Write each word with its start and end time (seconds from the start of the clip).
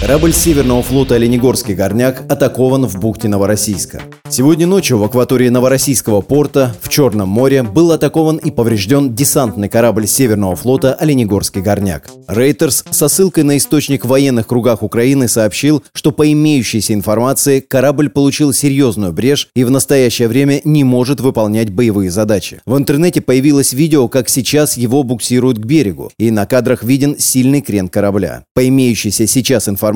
Корабль 0.00 0.32
Северного 0.32 0.82
флота 0.82 1.16
«Оленегорский 1.16 1.74
горняк» 1.74 2.22
атакован 2.26 2.86
в 2.86 2.98
бухте 2.98 3.28
Новороссийска. 3.28 4.00
Сегодня 4.30 4.66
ночью 4.66 4.96
в 4.96 5.04
акватории 5.04 5.50
Новороссийского 5.50 6.22
порта 6.22 6.74
в 6.80 6.88
Черном 6.88 7.28
море 7.28 7.62
был 7.62 7.92
атакован 7.92 8.38
и 8.38 8.50
поврежден 8.50 9.14
десантный 9.14 9.68
корабль 9.68 10.06
Северного 10.06 10.56
флота 10.56 10.94
«Оленегорский 10.94 11.60
горняк». 11.60 12.08
Рейтерс 12.28 12.84
со 12.90 13.08
ссылкой 13.08 13.44
на 13.44 13.58
источник 13.58 14.06
в 14.06 14.08
военных 14.08 14.46
кругах 14.46 14.82
Украины 14.82 15.28
сообщил, 15.28 15.84
что 15.92 16.12
по 16.12 16.32
имеющейся 16.32 16.94
информации 16.94 17.60
корабль 17.60 18.08
получил 18.08 18.54
серьезную 18.54 19.12
брешь 19.12 19.48
и 19.54 19.64
в 19.64 19.70
настоящее 19.70 20.28
время 20.28 20.62
не 20.64 20.82
может 20.82 21.20
выполнять 21.20 21.70
боевые 21.70 22.10
задачи. 22.10 22.62
В 22.64 22.78
интернете 22.78 23.20
появилось 23.20 23.74
видео, 23.74 24.08
как 24.08 24.30
сейчас 24.30 24.78
его 24.78 25.02
буксируют 25.02 25.58
к 25.58 25.66
берегу, 25.66 26.10
и 26.18 26.30
на 26.30 26.46
кадрах 26.46 26.84
виден 26.84 27.16
сильный 27.18 27.60
крен 27.60 27.88
корабля. 27.88 28.44
По 28.54 28.66
имеющейся 28.66 29.26
сейчас 29.26 29.68
информации, 29.68 29.89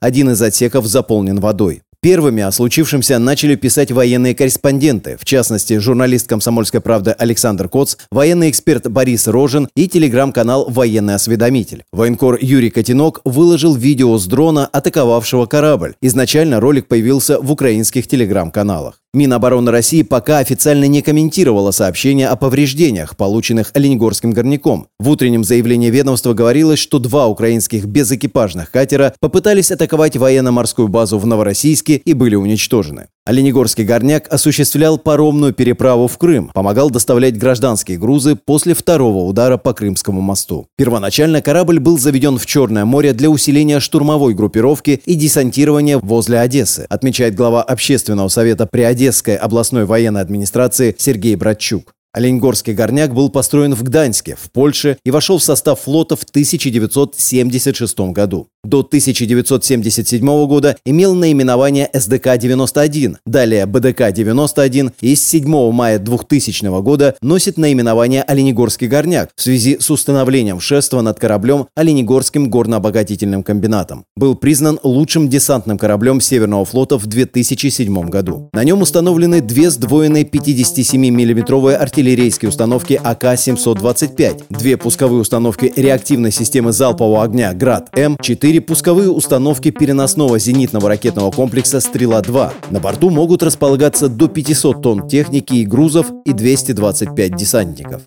один 0.00 0.30
из 0.30 0.42
отсеков 0.42 0.86
заполнен 0.86 1.40
водой. 1.40 1.82
Первыми 2.02 2.42
о 2.42 2.50
случившемся 2.50 3.18
начали 3.18 3.56
писать 3.56 3.92
военные 3.92 4.34
корреспонденты, 4.34 5.18
в 5.20 5.26
частности, 5.26 5.76
журналист 5.76 6.26
«Комсомольской 6.26 6.80
правды» 6.80 7.10
Александр 7.10 7.68
Коц, 7.68 7.96
военный 8.10 8.48
эксперт 8.48 8.88
Борис 8.88 9.28
Рожин 9.28 9.68
и 9.76 9.86
телеграм-канал 9.86 10.64
«Военный 10.70 11.16
осведомитель». 11.16 11.84
Военкор 11.92 12.38
Юрий 12.40 12.70
Котенок 12.70 13.20
выложил 13.26 13.74
видео 13.74 14.16
с 14.16 14.24
дрона, 14.24 14.66
атаковавшего 14.66 15.44
корабль. 15.44 15.94
Изначально 16.00 16.58
ролик 16.58 16.86
появился 16.88 17.38
в 17.38 17.52
украинских 17.52 18.06
телеграм-каналах. 18.06 18.94
Минобороны 19.12 19.72
России 19.72 20.02
пока 20.02 20.38
официально 20.38 20.84
не 20.84 21.02
комментировала 21.02 21.72
сообщения 21.72 22.28
о 22.28 22.36
повреждениях, 22.36 23.16
полученных 23.16 23.72
Оленегорским 23.74 24.30
горняком. 24.30 24.86
В 25.00 25.08
утреннем 25.08 25.42
заявлении 25.42 25.90
ведомства 25.90 26.32
говорилось, 26.32 26.78
что 26.78 27.00
два 27.00 27.26
украинских 27.26 27.86
безэкипажных 27.86 28.70
катера 28.70 29.12
попытались 29.18 29.72
атаковать 29.72 30.16
военно-морскую 30.16 30.86
базу 30.86 31.18
в 31.18 31.26
Новороссийске 31.26 31.96
и 31.96 32.12
были 32.12 32.36
уничтожены. 32.36 33.08
Оленегорский 33.30 33.84
горняк 33.84 34.26
осуществлял 34.28 34.98
паромную 34.98 35.52
переправу 35.52 36.08
в 36.08 36.18
Крым, 36.18 36.50
помогал 36.52 36.90
доставлять 36.90 37.38
гражданские 37.38 37.96
грузы 37.96 38.34
после 38.34 38.74
второго 38.74 39.18
удара 39.18 39.56
по 39.56 39.72
Крымскому 39.72 40.20
мосту. 40.20 40.66
Первоначально 40.76 41.40
корабль 41.40 41.78
был 41.78 41.96
заведен 41.96 42.38
в 42.38 42.46
Черное 42.46 42.84
море 42.84 43.12
для 43.12 43.30
усиления 43.30 43.78
штурмовой 43.78 44.34
группировки 44.34 45.00
и 45.06 45.14
десантирования 45.14 45.98
возле 45.98 46.40
Одессы, 46.40 46.86
отмечает 46.88 47.36
глава 47.36 47.62
Общественного 47.62 48.26
совета 48.26 48.66
при 48.66 48.82
Одесской 48.82 49.36
областной 49.36 49.84
военной 49.84 50.22
администрации 50.22 50.96
Сергей 50.98 51.36
Братчук. 51.36 51.92
Оленьгорский 52.12 52.72
горняк 52.72 53.14
был 53.14 53.30
построен 53.30 53.74
в 53.74 53.84
Гданьске, 53.84 54.36
в 54.40 54.50
Польше 54.50 54.98
и 55.04 55.12
вошел 55.12 55.38
в 55.38 55.44
состав 55.44 55.80
флота 55.80 56.16
в 56.16 56.24
1976 56.24 58.00
году. 58.12 58.48
До 58.64 58.80
1977 58.80 60.46
года 60.46 60.76
имел 60.84 61.14
наименование 61.14 61.88
СДК-91, 61.94 63.16
далее 63.24 63.64
БДК-91 63.64 64.92
и 65.00 65.14
с 65.14 65.24
7 65.24 65.72
мая 65.72 65.98
2000 65.98 66.82
года 66.82 67.14
носит 67.22 67.56
наименование 67.56 68.22
Оленегорский 68.22 68.86
горняк 68.86 69.30
в 69.34 69.40
связи 69.40 69.78
с 69.80 69.88
установлением 69.90 70.60
шества 70.60 71.00
над 71.00 71.18
кораблем 71.18 71.68
Оленегорским 71.74 72.50
горнообогатительным 72.50 73.42
комбинатом. 73.42 74.04
Был 74.16 74.34
признан 74.34 74.78
лучшим 74.82 75.28
десантным 75.28 75.78
кораблем 75.78 76.20
Северного 76.20 76.64
флота 76.64 76.98
в 76.98 77.06
2007 77.06 78.10
году. 78.10 78.50
На 78.52 78.64
нем 78.64 78.82
установлены 78.82 79.40
две 79.40 79.70
сдвоенные 79.70 80.24
57 80.24 81.00
миллиметровые 81.00 81.78
артиллерийские 82.00 82.48
установки 82.48 82.98
АК-725, 83.02 84.44
две 84.48 84.78
пусковые 84.78 85.20
установки 85.20 85.70
реактивной 85.76 86.32
системы 86.32 86.72
залпового 86.72 87.22
огня 87.22 87.52
«Град-М», 87.52 88.16
четыре 88.22 88.62
пусковые 88.62 89.10
установки 89.10 89.70
переносного 89.70 90.38
зенитного 90.38 90.88
ракетного 90.88 91.30
комплекса 91.30 91.78
«Стрела-2». 91.78 92.52
На 92.70 92.80
борту 92.80 93.10
могут 93.10 93.42
располагаться 93.42 94.08
до 94.08 94.28
500 94.28 94.82
тонн 94.82 95.08
техники 95.08 95.54
и 95.54 95.66
грузов 95.66 96.06
и 96.24 96.32
225 96.32 97.36
десантников. 97.36 98.02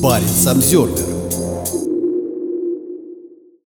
Баренц 0.00 0.46
обзервер 0.46 1.15